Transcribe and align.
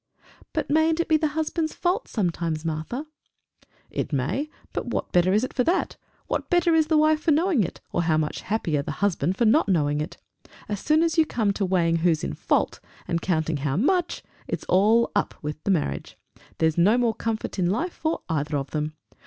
"But 0.51 0.67
mayn't 0.67 0.99
it 0.99 1.07
be 1.07 1.17
the 1.17 1.37
husband's 1.37 1.75
fault 1.75 2.07
sometimes, 2.07 2.65
Martha?" 2.65 3.05
"It 3.91 4.11
may; 4.11 4.49
but 4.73 4.87
what 4.87 5.11
better 5.11 5.31
is 5.31 5.43
it 5.43 5.53
for 5.53 5.63
that? 5.65 5.95
What 6.25 6.49
better 6.49 6.73
is 6.73 6.87
the 6.87 6.97
wife 6.97 7.19
for 7.21 7.29
knowing 7.29 7.61
it, 7.61 7.81
or 7.91 8.01
how 8.01 8.17
much 8.17 8.41
happier 8.41 8.81
the 8.81 8.93
husband 9.03 9.37
for 9.37 9.45
not 9.45 9.69
knowing 9.69 10.01
it? 10.01 10.17
As 10.67 10.79
soon 10.79 11.03
as 11.03 11.19
you 11.19 11.27
come 11.27 11.53
to 11.53 11.67
weighing 11.67 11.97
who's 11.97 12.23
in 12.23 12.33
fault, 12.33 12.79
and 13.07 13.21
counting 13.21 13.57
how 13.57 13.77
much, 13.77 14.23
it's 14.47 14.65
all 14.67 15.11
up 15.15 15.35
with 15.43 15.63
the 15.65 15.69
marriage. 15.69 16.17
There's 16.57 16.79
no 16.79 16.97
more 16.97 17.13
comfort 17.13 17.59
in 17.59 17.69
life 17.69 17.93
for 17.93 18.23
either 18.27 18.57
of 18.57 18.71
them! 18.71 18.93